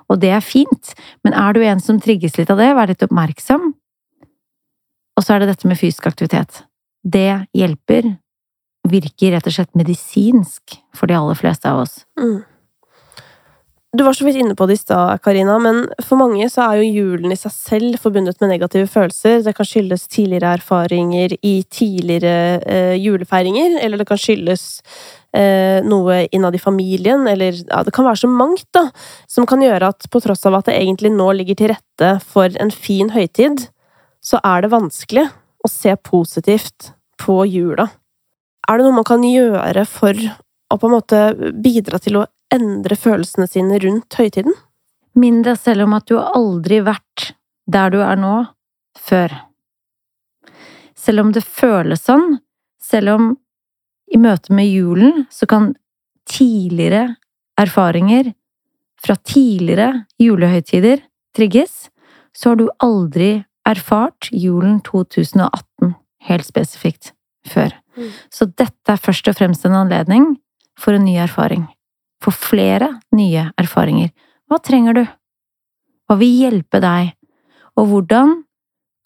og 0.09 0.19
det 0.21 0.31
er 0.33 0.45
fint, 0.45 0.93
men 1.23 1.35
er 1.37 1.53
du 1.53 1.61
en 1.63 1.81
som 1.83 1.99
trigges 2.01 2.37
litt 2.39 2.49
av 2.49 2.59
det, 2.61 2.71
vær 2.75 2.89
litt 2.89 3.05
oppmerksom. 3.05 3.71
Og 5.19 5.25
så 5.25 5.35
er 5.35 5.43
det 5.43 5.51
dette 5.51 5.69
med 5.69 5.79
fysisk 5.79 6.07
aktivitet. 6.09 6.63
Det 7.03 7.45
hjelper, 7.55 8.15
virker 8.89 9.35
rett 9.35 9.49
og 9.49 9.55
slett 9.55 9.77
medisinsk 9.77 10.79
for 10.95 11.11
de 11.11 11.17
aller 11.19 11.37
fleste 11.37 11.69
av 11.69 11.83
oss. 11.83 12.01
Mm. 12.19 12.41
Du 13.97 14.03
var 14.05 14.13
så 14.13 14.25
vidt 14.25 14.37
inne 14.37 14.53
på 14.53 14.67
det 14.69 14.75
i 14.77 14.79
stad, 14.83 15.17
Karina, 15.25 15.55
men 15.57 15.79
for 16.05 16.19
mange 16.19 16.45
så 16.53 16.67
er 16.67 16.77
jo 16.77 16.91
julen 16.99 17.31
i 17.33 17.37
seg 17.39 17.53
selv 17.55 17.95
forbundet 17.97 18.37
med 18.37 18.51
negative 18.51 18.85
følelser. 18.85 19.39
Det 19.41 19.55
kan 19.57 19.65
skyldes 19.65 20.03
tidligere 20.05 20.51
erfaringer 20.59 21.33
i 21.41 21.55
tidligere 21.65 22.59
eh, 22.69 22.93
julefeiringer, 23.01 23.79
eller 23.81 23.97
det 23.97 24.05
kan 24.11 24.21
skyldes 24.21 24.67
eh, 25.33 25.81
noe 25.81 26.19
innad 26.29 26.53
i 26.53 26.61
familien, 26.61 27.25
eller 27.33 27.57
ja, 27.63 27.81
det 27.81 27.95
kan 27.97 28.05
være 28.05 28.21
så 28.21 28.29
mangt, 28.29 28.67
da, 28.77 28.91
som 29.25 29.49
kan 29.49 29.65
gjøre 29.65 29.89
at 29.89 30.05
på 30.13 30.21
tross 30.21 30.45
av 30.45 30.59
at 30.59 30.69
det 30.69 30.77
egentlig 30.77 31.15
nå 31.17 31.31
ligger 31.41 31.57
til 31.57 31.73
rette 31.73 32.13
for 32.29 32.61
en 32.61 32.69
fin 32.69 33.09
høytid, 33.17 33.71
så 34.21 34.37
er 34.45 34.67
det 34.67 34.75
vanskelig 34.77 35.31
å 35.65 35.77
se 35.79 35.97
positivt 36.05 36.91
på 37.17 37.41
jula. 37.49 37.89
Er 38.69 38.77
det 38.77 38.85
noe 38.85 39.01
man 39.01 39.13
kan 39.15 39.25
gjøre 39.25 39.89
for 39.89 40.13
å 40.69 40.77
på 40.77 40.85
en 40.85 40.99
måte 41.01 41.29
bidra 41.57 41.97
til 41.97 42.21
å 42.21 42.29
endre 42.53 42.95
følelsene 42.97 43.47
sine 43.49 43.79
rundt 43.83 44.15
høytiden? 44.19 44.55
Minn 45.19 45.41
deg 45.45 45.59
selv 45.59 45.87
om 45.87 45.95
at 45.97 46.07
du 46.09 46.17
har 46.17 46.33
aldri 46.37 46.81
vært 46.85 47.33
der 47.69 47.93
du 47.93 47.99
er 48.01 48.17
nå, 48.17 48.35
før. 48.97 49.33
Selv 50.97 51.25
om 51.25 51.33
det 51.35 51.45
føles 51.45 52.03
sånn, 52.05 52.39
selv 52.81 53.13
om 53.15 53.29
i 54.09 54.17
møte 54.17 54.53
med 54.55 54.69
julen 54.69 55.25
så 55.33 55.45
kan 55.49 55.73
tidligere 56.29 57.15
erfaringer 57.59 58.33
fra 58.99 59.15
tidligere 59.15 60.05
julehøytider 60.19 61.03
trigges, 61.37 61.87
så 62.35 62.51
har 62.51 62.59
du 62.59 62.67
aldri 62.83 63.31
erfart 63.69 64.29
julen 64.33 64.79
2018 64.85 65.93
helt 66.29 66.47
spesifikt 66.47 67.13
før. 67.47 67.73
Mm. 67.95 68.11
Så 68.33 68.49
dette 68.49 68.93
er 68.93 69.01
først 69.01 69.29
og 69.31 69.37
fremst 69.39 69.65
en 69.67 69.77
anledning 69.77 70.33
for 70.79 70.95
en 70.95 71.05
ny 71.05 71.17
erfaring. 71.21 71.67
For 72.19 72.35
flere 72.35 72.91
nye 73.15 73.49
erfaringer. 73.59 74.11
Hva 74.49 74.59
trenger 74.63 74.97
du? 74.97 75.03
Hva 76.09 76.17
vil 76.19 76.35
hjelpe 76.43 76.81
deg? 76.83 77.13
Og 77.79 77.91
hvordan 77.91 78.39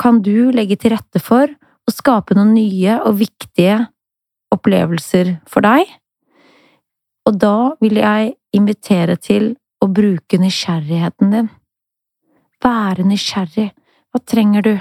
kan 0.02 0.22
du 0.26 0.50
legge 0.56 0.78
til 0.80 0.96
rette 0.96 1.22
for 1.22 1.52
å 1.52 1.94
skape 1.94 2.36
noen 2.38 2.56
nye 2.56 2.98
og 3.04 3.20
viktige 3.20 3.84
opplevelser 4.54 5.36
for 5.50 5.66
deg? 5.66 5.86
Og 7.28 7.38
da 7.40 7.74
vil 7.84 8.00
jeg 8.02 8.34
invitere 8.56 9.18
til 9.20 9.54
å 9.84 9.90
bruke 9.92 10.40
nysgjerrigheten 10.40 11.34
din. 11.34 11.52
Være 12.64 13.06
nysgjerrig. 13.08 13.70
Hva 14.14 14.22
trenger 14.24 14.66
du? 14.66 14.74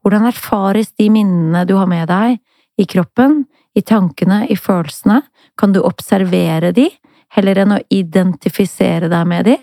Hvordan 0.00 0.28
erfares 0.30 0.92
de 0.98 1.08
minnene 1.12 1.64
du 1.68 1.74
har 1.76 1.88
med 1.90 2.08
deg, 2.08 2.38
i 2.80 2.86
kroppen, 2.88 3.42
i 3.76 3.82
tankene, 3.84 4.44
i 4.48 4.56
følelsene? 4.56 5.20
Kan 5.58 5.74
du 5.74 5.82
observere 5.84 6.72
de, 6.76 6.88
heller 7.34 7.62
enn 7.62 7.76
å 7.76 7.82
identifisere 7.92 9.10
deg 9.12 9.28
med 9.30 9.46
de? 9.48 9.56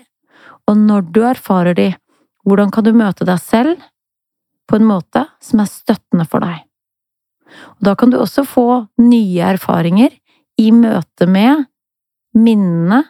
Og 0.68 0.76
når 0.78 1.08
du 1.12 1.22
erfarer 1.26 1.76
de, 1.76 1.88
hvordan 2.48 2.72
kan 2.72 2.86
du 2.86 2.92
møte 2.96 3.26
deg 3.28 3.40
selv 3.42 3.84
på 4.68 4.78
en 4.78 4.88
måte 4.88 5.24
som 5.44 5.62
er 5.62 5.70
støttende 5.70 6.26
for 6.28 6.44
deg? 6.44 6.64
Og 7.78 7.88
da 7.88 7.94
kan 7.96 8.12
du 8.12 8.18
også 8.20 8.44
få 8.44 8.66
nye 9.00 9.52
erfaringer 9.54 10.12
i 10.60 10.70
møte 10.74 11.28
med 11.30 11.64
minnene 12.36 13.02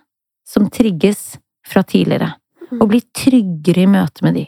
som 0.49 0.69
trigges 0.73 1.37
fra 1.67 1.83
tidligere, 1.85 2.31
og 2.79 2.87
bli 2.93 3.01
tryggere 3.17 3.85
i 3.85 3.91
møte 3.91 4.25
med 4.25 4.39
de. 4.39 4.47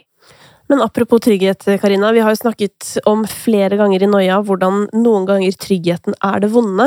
Men 0.71 0.81
apropos 0.81 1.19
trygghet, 1.19 1.65
Karina. 1.81 2.13
Vi 2.15 2.21
har 2.23 2.31
jo 2.31 2.39
snakket 2.39 2.93
om 3.09 3.25
flere 3.27 3.75
ganger 3.75 4.05
i 4.05 4.07
Noia 4.07 4.37
hvordan 4.39 4.85
noen 4.95 5.25
ganger 5.27 5.57
tryggheten 5.59 6.15
er 6.23 6.37
det 6.39 6.47
vonde. 6.53 6.85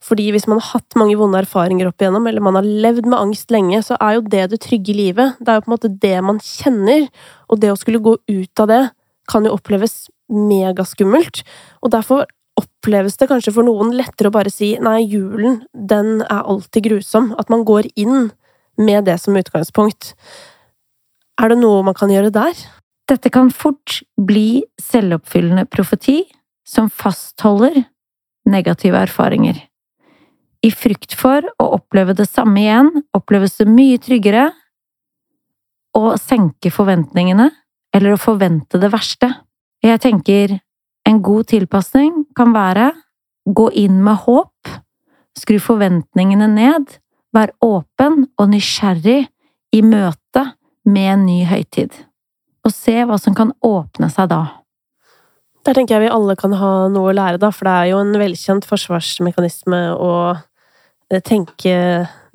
Fordi 0.00 0.30
hvis 0.32 0.46
man 0.48 0.56
har 0.56 0.78
hatt 0.78 0.96
mange 0.96 1.18
vonde 1.20 1.42
erfaringer 1.42 1.90
opp 1.90 2.00
igjennom, 2.00 2.24
eller 2.30 2.40
man 2.40 2.56
har 2.56 2.64
levd 2.64 3.04
med 3.04 3.18
angst 3.18 3.52
lenge, 3.52 3.82
så 3.84 3.98
er 4.00 4.14
jo 4.16 4.22
det 4.32 4.46
det 4.54 4.60
trygge 4.64 4.94
livet. 4.96 5.36
Det 5.36 5.52
er 5.52 5.58
jo 5.58 5.66
på 5.66 5.68
en 5.68 5.74
måte 5.74 5.90
det 6.06 6.14
man 6.24 6.40
kjenner. 6.40 7.04
Og 7.52 7.60
det 7.60 7.74
å 7.74 7.76
skulle 7.76 8.00
gå 8.06 8.14
ut 8.16 8.62
av 8.64 8.70
det 8.72 8.80
kan 9.28 9.44
jo 9.44 9.52
oppleves 9.58 10.06
megaskummelt. 10.32 11.42
Og 11.84 11.92
derfor 11.92 12.24
oppleves 12.56 13.20
det 13.20 13.28
kanskje 13.28 13.52
for 13.52 13.68
noen 13.68 13.92
lettere 13.98 14.32
å 14.32 14.36
bare 14.38 14.54
si 14.54 14.78
nei, 14.80 15.02
julen, 15.04 15.60
den 15.76 16.22
er 16.24 16.40
alltid 16.40 16.88
grusom. 16.88 17.34
At 17.36 17.52
man 17.52 17.68
går 17.68 17.92
inn 18.00 18.30
med 18.80 19.04
det 19.12 19.20
som 19.20 19.36
utgangspunkt. 19.36 20.14
Er 21.36 21.52
det 21.52 21.60
noe 21.60 21.84
man 21.84 22.00
kan 22.00 22.08
gjøre 22.08 22.32
der? 22.32 22.64
Dette 23.06 23.30
kan 23.30 23.52
fort 23.54 24.00
bli 24.18 24.64
selvoppfyllende 24.82 25.66
profeti 25.70 26.24
som 26.66 26.90
fastholder 26.90 27.84
negative 28.50 28.98
erfaringer. 28.98 29.60
I 30.66 30.70
frykt 30.74 31.14
for 31.14 31.44
å 31.62 31.68
oppleve 31.76 32.16
det 32.18 32.26
samme 32.26 32.64
igjen, 32.64 32.90
oppleves 33.14 33.58
det 33.60 33.68
mye 33.70 34.00
tryggere 34.02 34.48
å 35.96 36.16
senke 36.18 36.72
forventningene 36.74 37.50
eller 37.94 38.14
å 38.14 38.20
forvente 38.20 38.80
det 38.82 38.90
verste. 38.92 39.30
Jeg 39.84 40.02
tenker 40.02 40.58
en 41.06 41.22
god 41.22 41.46
tilpasning 41.52 42.24
kan 42.36 42.50
være 42.56 42.90
gå 43.46 43.68
inn 43.78 44.00
med 44.02 44.24
håp, 44.24 44.72
skru 45.38 45.60
forventningene 45.62 46.48
ned, 46.50 46.88
vær 47.30 47.52
åpen 47.62 48.24
og 48.40 48.50
nysgjerrig 48.50 49.26
i 49.76 49.82
møte 49.86 50.42
med 50.88 51.12
en 51.12 51.24
ny 51.28 51.38
høytid, 51.46 51.92
og 52.66 52.74
se 52.74 52.96
hva 53.06 53.18
som 53.20 53.36
kan 53.36 53.52
åpne 53.64 54.10
seg 54.12 54.30
da. 54.32 54.42
Der 55.66 55.74
tenker 55.74 55.96
jeg 55.96 56.06
vi 56.06 56.14
alle 56.14 56.36
kan 56.38 56.54
ha 56.54 56.72
noe 56.92 57.10
å 57.10 57.16
lære, 57.16 57.40
da, 57.42 57.50
for 57.54 57.66
det 57.66 57.74
er 57.74 57.88
jo 57.90 58.02
en 58.02 58.14
velkjent 58.20 58.66
forsvarsmekanisme 58.68 59.80
å 59.98 60.12
eh, 60.34 61.22
tenke 61.26 61.74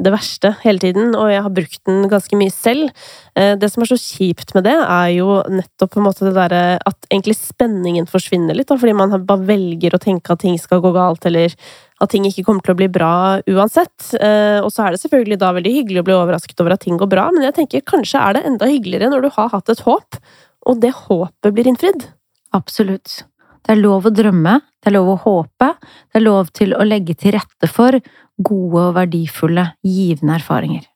det 0.02 0.12
verste 0.14 0.52
hele 0.64 0.82
tiden, 0.82 1.14
og 1.16 1.30
jeg 1.32 1.44
har 1.46 1.54
brukt 1.54 1.82
den 1.86 2.08
ganske 2.10 2.38
mye 2.40 2.54
selv. 2.54 2.90
Eh, 3.36 3.56
Det 3.56 3.70
som 3.72 3.84
er 3.84 3.92
så 3.92 4.00
kjipt 4.00 4.54
med 4.56 4.66
det, 4.66 4.74
er 4.74 5.10
jo 5.16 5.42
nettopp 5.50 5.92
på 5.94 6.02
en 6.02 6.08
måte 6.08 6.26
det 6.26 6.34
derre 6.36 6.80
at 6.86 7.08
egentlig 7.12 7.38
spenningen 7.38 8.08
forsvinner 8.10 8.58
litt, 8.58 8.68
da, 8.68 8.78
fordi 8.78 8.96
man 8.98 9.14
bare 9.26 9.46
velger 9.46 9.94
å 9.94 10.02
tenke 10.02 10.34
at 10.34 10.40
ting 10.42 10.58
skal 10.58 10.82
gå 10.82 10.92
galt, 10.94 11.26
eller 11.26 11.54
at 12.02 12.10
ting 12.10 12.26
ikke 12.26 12.44
kommer 12.48 12.66
til 12.66 12.74
å 12.74 12.80
bli 12.82 12.88
bra 12.90 13.42
uansett. 13.48 14.14
Eh, 14.20 14.60
Og 14.62 14.72
så 14.72 14.88
er 14.88 14.92
det 14.92 15.02
selvfølgelig 15.02 15.40
da 15.40 15.54
veldig 15.54 15.74
hyggelig 15.74 16.02
å 16.02 16.08
bli 16.08 16.18
overrasket 16.18 16.60
over 16.62 16.74
at 16.74 16.82
ting 16.82 16.98
går 16.98 17.10
bra, 17.10 17.30
men 17.32 17.44
jeg 17.44 17.56
tenker 17.56 17.82
kanskje 17.86 18.20
er 18.20 18.34
det 18.34 18.46
enda 18.46 18.66
hyggeligere 18.66 19.12
når 19.12 19.22
du 19.22 19.30
har 19.30 19.50
hatt 19.50 19.70
et 19.70 19.86
håp, 19.86 20.18
og 20.66 20.82
det 20.82 20.94
håpet 20.94 21.54
blir 21.54 21.68
innfridd. 21.68 22.08
Absolutt. 22.54 23.24
Det 23.62 23.76
er 23.76 23.82
lov 23.82 24.08
å 24.08 24.14
drømme, 24.14 24.60
det 24.82 24.90
er 24.90 24.96
lov 24.98 25.12
å 25.14 25.20
håpe, 25.26 25.74
det 26.12 26.20
er 26.20 26.26
lov 26.26 26.50
til 26.56 26.74
å 26.74 26.86
legge 26.88 27.16
til 27.18 27.36
rette 27.38 27.70
for 27.70 27.98
gode 28.42 28.88
og 28.88 28.96
verdifulle, 28.98 29.68
givende 29.86 30.40
erfaringer. 30.40 30.88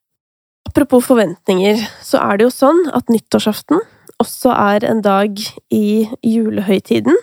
Apropos 0.66 1.06
forventninger, 1.06 1.80
så 2.04 2.20
er 2.26 2.38
det 2.40 2.48
jo 2.48 2.54
sånn 2.54 2.82
at 2.98 3.12
nyttårsaften 3.14 3.84
også 4.22 4.52
er 4.56 4.86
en 4.88 5.02
dag 5.06 5.40
i 5.74 6.08
julehøytiden. 6.26 7.16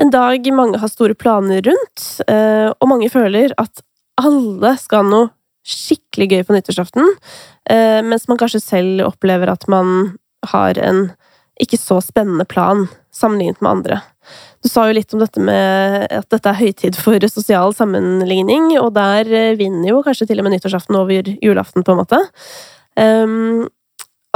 En 0.00 0.10
dag 0.10 0.46
mange 0.54 0.80
har 0.80 0.90
store 0.90 1.16
planer 1.18 1.62
rundt, 1.66 2.06
eh, 2.28 2.70
og 2.72 2.88
mange 2.88 3.10
føler 3.12 3.52
at 3.60 3.82
alle 4.20 4.74
skal 4.80 5.02
ha 5.02 5.10
noe 5.10 5.30
skikkelig 5.62 6.28
gøy 6.30 6.42
på 6.46 6.56
nyttårsaften, 6.56 7.06
eh, 7.70 8.00
mens 8.02 8.26
man 8.28 8.38
kanskje 8.40 8.62
selv 8.62 9.06
opplever 9.06 9.50
at 9.52 9.68
man 9.68 10.16
har 10.50 10.78
en 10.78 11.12
ikke 11.62 11.78
så 11.80 12.00
spennende 12.04 12.46
plan 12.48 12.86
sammenlignet 13.14 13.60
med 13.62 13.70
andre. 13.70 14.00
Du 14.62 14.70
sa 14.70 14.86
jo 14.86 14.96
litt 14.96 15.12
om 15.14 15.22
dette 15.22 15.42
med 15.42 16.06
at 16.14 16.28
dette 16.32 16.48
er 16.50 16.58
høytid 16.60 16.98
for 16.98 17.26
sosial 17.30 17.74
sammenligning, 17.76 18.72
og 18.80 18.92
der 18.96 19.28
eh, 19.28 19.54
vinner 19.58 19.90
jo 19.90 20.02
kanskje 20.06 20.28
til 20.30 20.42
og 20.42 20.46
med 20.46 20.56
nyttårsaften 20.56 20.98
over 20.98 21.32
julaften, 21.42 21.84
på 21.84 21.94
en 21.94 22.02
måte. 22.02 22.20
Um, 22.98 23.64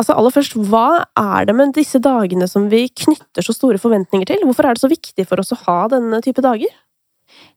altså 0.01 0.17
aller 0.17 0.35
først, 0.35 0.57
hva 0.71 1.05
er 1.21 1.47
det 1.49 1.55
med 1.57 1.77
disse 1.77 2.01
dagene 2.03 2.49
som 2.51 2.67
vi 2.73 2.87
knytter 2.91 3.47
så 3.47 3.55
store 3.55 3.81
forventninger 3.83 4.29
til? 4.33 4.43
Hvorfor 4.49 4.67
er 4.67 4.77
det 4.77 4.83
så 4.83 4.91
viktig 4.93 5.29
for 5.29 5.43
oss 5.43 5.55
å 5.55 5.63
ha 5.67 5.85
denne 5.95 6.21
type 6.25 6.45
dager? 6.45 6.75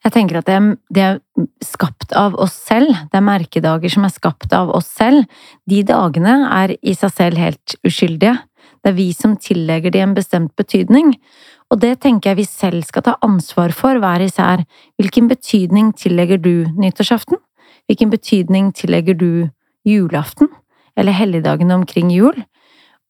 Jeg 0.04 0.14
tenker 0.16 0.40
at 0.40 0.48
det, 0.48 0.58
det 0.96 1.04
er 1.04 1.18
skapt 1.64 2.14
av 2.18 2.36
oss 2.40 2.56
selv. 2.68 2.92
Det 3.12 3.20
er 3.20 3.26
merkedager 3.26 3.92
som 3.92 4.06
er 4.08 4.14
skapt 4.14 4.54
av 4.56 4.72
oss 4.76 4.88
selv. 4.96 5.28
De 5.70 5.82
dagene 5.88 6.36
er 6.56 6.76
i 6.80 6.96
seg 6.98 7.14
selv 7.16 7.42
helt 7.42 7.76
uskyldige. 7.88 8.38
Det 8.80 8.92
er 8.92 8.98
vi 8.98 9.10
som 9.14 9.36
tillegger 9.38 9.94
de 9.94 10.02
en 10.04 10.16
bestemt 10.18 10.56
betydning. 10.60 11.14
Og 11.70 11.82
det 11.82 12.00
tenker 12.04 12.32
jeg 12.32 12.40
vi 12.40 12.48
selv 12.48 12.86
skal 12.88 13.06
ta 13.06 13.16
ansvar 13.26 13.74
for 13.76 14.00
hver 14.02 14.24
især. 14.26 14.66
Hvilken 14.98 15.30
betydning 15.30 15.94
tillegger 15.98 16.42
du 16.42 16.66
nyttårsaften? 16.80 17.38
Hvilken 17.90 18.10
betydning 18.10 18.72
tillegger 18.74 19.18
du 19.18 19.50
julaften? 19.86 20.50
Eller 20.98 21.16
helligdagene 21.16 21.76
omkring 21.76 22.12
jul? 22.14 22.36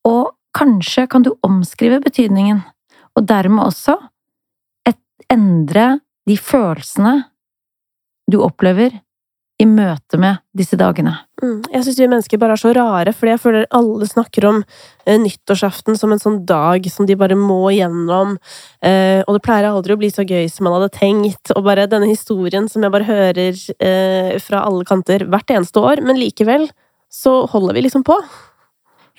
Og 0.05 0.35
kanskje 0.57 1.07
kan 1.07 1.23
du 1.23 1.35
omskrive 1.45 1.99
betydningen, 2.01 2.63
og 3.15 3.27
dermed 3.29 3.63
også 3.69 3.97
endre 5.29 5.99
de 6.27 6.37
følelsene 6.37 7.15
du 8.31 8.39
opplever 8.45 8.93
i 9.59 9.65
møte 9.67 10.15
med 10.19 10.39
disse 10.55 10.77
dagene. 10.79 11.17
Mm. 11.41 11.57
Jeg 11.73 11.83
syns 11.83 11.97
vi 11.99 12.07
mennesker 12.07 12.39
bare 12.39 12.55
er 12.55 12.61
så 12.61 12.71
rare, 12.75 13.11
fordi 13.15 13.33
jeg 13.33 13.41
føler 13.43 13.65
alle 13.75 14.07
snakker 14.07 14.47
om 14.47 14.61
eh, 14.63 15.17
nyttårsaften 15.19 15.99
som 15.99 16.13
en 16.15 16.21
sånn 16.21 16.37
dag 16.47 16.87
som 16.91 17.07
de 17.09 17.17
bare 17.19 17.35
må 17.35 17.73
gjennom, 17.75 18.37
eh, 18.79 19.19
og 19.25 19.35
det 19.35 19.43
pleier 19.43 19.67
aldri 19.67 19.95
å 19.95 19.99
bli 19.99 20.11
så 20.15 20.23
gøy 20.23 20.47
som 20.51 20.67
man 20.67 20.77
hadde 20.77 20.93
tenkt, 20.95 21.51
og 21.55 21.65
bare 21.67 21.89
denne 21.91 22.07
historien 22.07 22.69
som 22.71 22.85
jeg 22.85 22.95
bare 22.95 23.09
hører 23.09 23.59
eh, 23.83 24.37
fra 24.43 24.63
alle 24.63 24.87
kanter 24.87 25.27
hvert 25.27 25.51
eneste 25.51 25.83
år, 25.83 26.05
men 26.07 26.21
likevel 26.21 26.69
så 27.11 27.41
holder 27.51 27.75
vi 27.75 27.83
liksom 27.87 28.07
på. 28.07 28.15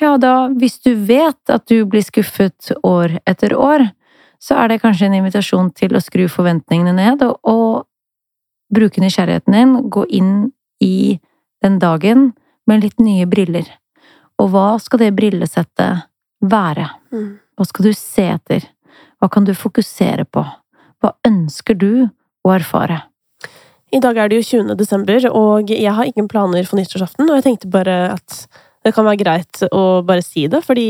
Ja, 0.00 0.14
da, 0.16 0.48
hvis 0.56 0.78
du 0.80 0.94
vet 0.94 1.52
at 1.52 1.68
du 1.68 1.84
blir 1.84 2.04
skuffet 2.06 2.72
år 2.80 3.18
etter 3.28 3.52
år, 3.52 3.90
så 4.40 4.56
er 4.56 4.72
det 4.72 4.80
kanskje 4.80 5.10
en 5.10 5.18
invitasjon 5.18 5.68
til 5.76 5.92
å 5.92 6.00
skru 6.00 6.24
forventningene 6.32 6.96
ned 6.96 7.24
og, 7.26 7.36
og 7.44 7.89
bruke 8.74 9.02
nysgjerrigheten 9.02 9.56
din, 9.56 9.76
gå 9.90 10.06
inn 10.06 10.32
i 10.80 11.18
den 11.62 11.78
dagen 11.82 12.30
med 12.66 12.84
litt 12.84 13.02
nye 13.02 13.26
briller. 13.28 13.66
Og 14.40 14.52
hva 14.54 14.78
skal 14.80 15.02
det 15.02 15.14
brillesettet 15.18 16.06
være? 16.40 16.86
Mm. 17.12 17.30
Hva 17.58 17.66
skal 17.68 17.90
du 17.90 17.92
se 17.96 18.24
etter? 18.32 18.64
Hva 19.20 19.28
kan 19.32 19.44
du 19.44 19.52
fokusere 19.56 20.24
på? 20.24 20.44
Hva 21.00 21.12
ønsker 21.28 21.76
du 21.76 21.92
å 22.46 22.52
erfare? 22.54 23.02
I 23.90 24.00
dag 24.00 24.16
er 24.16 24.30
det 24.30 24.38
jo 24.38 24.62
20. 24.62 24.76
desember, 24.78 25.24
og 25.34 25.70
jeg 25.74 25.92
har 25.92 26.06
ingen 26.06 26.28
planer 26.30 26.64
for 26.68 26.78
nyttårsaften, 26.78 27.26
og 27.26 27.40
jeg 27.40 27.48
tenkte 27.48 27.72
bare 27.72 27.96
at 28.14 28.44
det 28.86 28.94
kan 28.96 29.04
være 29.04 29.20
greit 29.20 29.62
å 29.74 30.00
bare 30.06 30.22
si 30.24 30.46
det, 30.48 30.62
fordi 30.64 30.86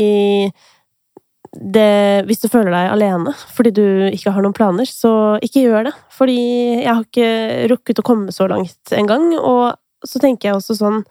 det, 1.51 2.23
hvis 2.29 2.39
du 2.39 2.47
føler 2.47 2.71
deg 2.71 2.93
alene 2.93 3.33
fordi 3.51 3.73
du 3.75 3.85
ikke 4.07 4.31
har 4.31 4.43
noen 4.43 4.55
planer, 4.55 4.87
så 4.87 5.37
ikke 5.43 5.65
gjør 5.65 5.89
det. 5.89 5.95
Fordi 6.15 6.37
jeg 6.79 6.91
har 6.91 7.03
ikke 7.03 7.31
rukket 7.73 7.99
å 7.99 8.05
komme 8.07 8.35
så 8.35 8.47
langt 8.51 8.93
engang. 8.95 9.33
Og 9.37 9.73
så 10.07 10.21
tenker 10.23 10.49
jeg 10.49 10.59
også 10.59 10.77
sånn 10.79 11.03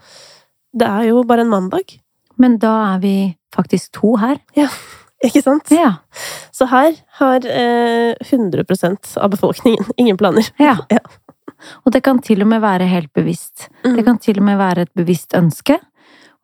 Det 0.75 0.87
er 0.87 1.11
jo 1.11 1.25
bare 1.28 1.44
en 1.44 1.52
mandag. 1.52 1.99
Men 2.40 2.56
da 2.62 2.73
er 2.94 3.02
vi 3.02 3.14
faktisk 3.54 3.92
to 3.99 4.14
her. 4.23 4.38
Ja, 4.56 4.70
ikke 5.26 5.42
sant? 5.44 5.73
Ja. 5.75 5.99
Så 6.56 6.70
her 6.70 6.94
har 7.20 7.44
eh, 7.44 8.14
100% 8.25 9.16
av 9.20 9.35
befolkningen 9.35 9.92
ingen 10.00 10.20
planer. 10.20 10.49
ja. 10.59 10.78
Ja. 10.94 11.04
Og 11.85 11.92
det 11.92 12.00
kan 12.06 12.23
til 12.25 12.40
og 12.40 12.49
med 12.49 12.62
være 12.62 12.87
helt 12.88 13.11
bevisst. 13.12 13.66
Mm. 13.85 13.99
Det 13.99 14.04
kan 14.06 14.18
til 14.23 14.38
og 14.40 14.47
med 14.47 14.56
være 14.56 14.87
et 14.87 14.94
bevisst 14.97 15.35
ønske 15.37 15.76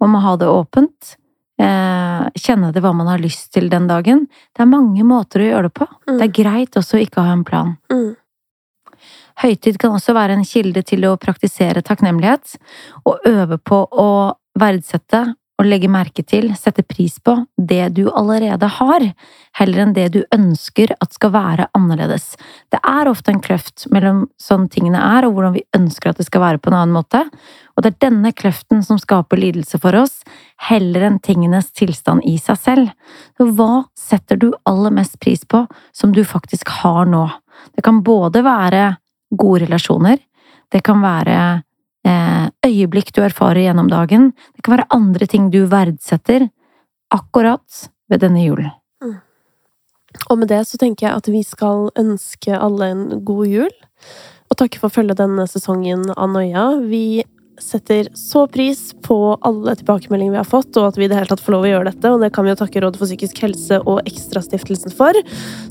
om 0.04 0.12
å 0.12 0.20
ha 0.20 0.34
det 0.36 0.48
åpent. 0.52 1.14
Eh, 1.56 2.24
kjenne 2.36 2.68
til 2.72 2.84
hva 2.84 2.92
man 2.92 3.08
har 3.08 3.22
lyst 3.22 3.48
til 3.56 3.70
den 3.72 3.86
dagen. 3.88 4.26
Det 4.52 4.64
er 4.64 4.68
mange 4.68 5.04
måter 5.08 5.40
å 5.40 5.48
gjøre 5.48 5.70
det 5.70 5.76
på. 5.78 5.88
Mm. 6.04 6.16
Det 6.18 6.26
er 6.26 6.36
greit 6.42 6.76
også 6.76 6.98
å 6.98 7.02
ikke 7.04 7.24
ha 7.24 7.32
en 7.32 7.44
plan. 7.48 7.74
Mm. 7.92 8.12
Høytid 9.40 9.78
kan 9.80 9.96
også 9.96 10.14
være 10.16 10.36
en 10.36 10.46
kilde 10.48 10.82
til 10.86 11.04
å 11.08 11.16
praktisere 11.20 11.82
takknemlighet, 11.84 12.56
og 13.04 13.26
øve 13.28 13.58
på 13.60 13.82
å 13.84 14.10
verdsette 14.56 15.26
og 15.56 15.64
legge 15.64 15.88
merke 15.88 16.20
til, 16.26 16.50
sette 16.58 16.84
pris 16.84 17.16
på, 17.24 17.38
det 17.56 17.94
du 17.96 18.04
allerede 18.10 18.68
har, 18.76 19.04
heller 19.56 19.82
enn 19.86 19.94
det 19.96 20.10
du 20.12 20.18
ønsker 20.34 20.92
at 21.00 21.16
skal 21.16 21.32
være 21.32 21.68
annerledes. 21.76 22.34
Det 22.72 22.80
er 22.84 23.08
ofte 23.08 23.32
en 23.32 23.40
kløft 23.44 23.86
mellom 23.92 24.26
sånn 24.40 24.66
tingene 24.72 25.00
er, 25.00 25.24
og 25.24 25.36
hvordan 25.36 25.56
vi 25.56 25.64
ønsker 25.76 26.12
at 26.12 26.20
det 26.20 26.28
skal 26.28 26.44
være 26.44 26.60
på 26.60 26.72
en 26.72 26.78
annen 26.80 26.96
måte, 26.98 27.22
og 27.76 27.84
det 27.84 27.94
er 27.94 28.04
denne 28.08 28.32
kløften 28.36 28.84
som 28.84 29.00
skaper 29.00 29.40
lidelse 29.40 29.80
for 29.80 29.96
oss, 29.96 30.20
heller 30.68 31.08
enn 31.08 31.18
tingenes 31.24 31.72
tilstand 31.76 32.24
i 32.28 32.36
seg 32.40 32.60
selv. 32.60 32.92
Så 33.36 33.48
hva 33.56 33.86
setter 33.96 34.40
du 34.40 34.50
aller 34.68 34.92
mest 34.96 35.18
pris 35.24 35.44
på 35.48 35.64
som 35.96 36.12
du 36.16 36.22
faktisk 36.24 36.72
har 36.82 37.08
nå? 37.08 37.26
Det 37.72 37.84
kan 37.84 38.04
både 38.04 38.44
være 38.44 38.96
gode 39.36 39.64
relasjoner, 39.64 40.20
det 40.72 40.82
kan 40.84 41.00
være 41.00 41.62
øyeblikk 42.66 43.12
du 43.16 43.22
erfarer 43.24 43.66
gjennom 43.66 43.90
dagen, 43.90 44.30
det 44.54 44.64
kan 44.64 44.76
være 44.76 44.90
andre 44.94 45.28
ting 45.30 45.50
du 45.50 45.64
verdsetter 45.70 46.48
akkurat 47.14 47.86
ved 48.10 48.22
denne 48.24 48.44
julen. 48.44 48.72
Og 50.30 50.38
med 50.40 50.48
det 50.48 50.62
så 50.68 50.78
tenker 50.80 51.08
jeg 51.08 51.18
at 51.20 51.28
vi 51.28 51.42
skal 51.44 51.90
ønske 51.98 52.56
alle 52.56 52.90
en 52.92 53.04
god 53.26 53.46
jul. 53.50 53.72
Og 54.50 54.58
takke 54.58 54.80
for 54.80 54.88
å 54.88 54.96
følge 54.96 55.16
denne 55.18 55.44
sesongen 55.50 56.06
av 56.14 56.30
Noia. 56.32 56.68
Vi 56.88 57.24
setter 57.62 58.08
så 58.14 58.44
pris 58.50 58.94
på 59.06 59.16
alle 59.46 59.74
tilbakemeldinger 59.78 60.34
vi 60.34 60.40
har 60.40 60.48
fått, 60.48 60.76
og 60.76 60.90
at 60.90 60.98
vi 60.98 61.06
i 61.06 61.10
det 61.10 61.18
hele 61.18 61.30
tatt 61.30 61.42
får 61.42 61.54
lov 61.54 61.66
å 61.66 61.70
gjøre 61.70 61.90
dette. 61.90 62.12
Og 62.12 62.22
det 62.22 62.30
kan 62.34 62.46
vi 62.46 62.52
jo 62.52 62.58
takke 62.60 62.82
Rådet 62.82 63.00
for 63.00 63.08
psykisk 63.08 63.40
helse 63.44 63.78
og 63.84 64.06
Ekstrastiftelsen 64.08 64.94
for, 64.96 65.16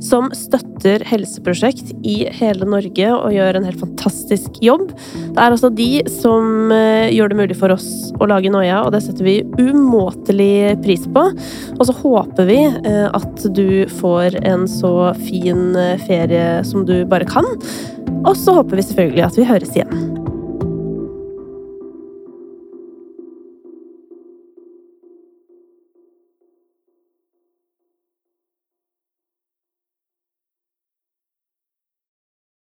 som 0.03 0.31
støtter 0.35 1.05
helseprosjekt 1.07 1.93
i 2.07 2.17
hele 2.39 2.67
Norge 2.69 3.11
og 3.13 3.35
gjør 3.35 3.59
en 3.59 3.67
helt 3.67 3.81
fantastisk 3.81 4.59
jobb. 4.65 4.89
Det 4.95 5.37
er 5.37 5.55
altså 5.55 5.71
de 5.73 5.89
som 6.11 6.73
eh, 6.73 7.13
gjør 7.13 7.31
det 7.31 7.39
mulig 7.43 7.59
for 7.59 7.75
oss 7.75 7.89
å 8.19 8.29
lage 8.29 8.51
Noia, 8.53 8.81
og 8.85 8.93
det 8.95 9.03
setter 9.05 9.27
vi 9.27 9.37
umåtelig 9.61 10.77
pris 10.85 11.05
på. 11.11 11.27
Og 11.77 11.87
så 11.87 11.97
håper 12.01 12.49
vi 12.49 12.59
eh, 12.65 13.07
at 13.09 13.47
du 13.55 13.85
får 14.01 14.39
en 14.43 14.67
så 14.69 15.13
fin 15.25 15.67
eh, 15.79 15.97
ferie 16.07 16.61
som 16.67 16.87
du 16.87 16.97
bare 17.09 17.29
kan. 17.29 17.47
Og 18.25 18.35
så 18.39 18.57
håper 18.57 18.79
vi 18.79 18.87
selvfølgelig 18.89 19.27
at 19.29 19.41
vi 19.41 19.49
høres 19.49 19.75
igjen. 19.77 20.24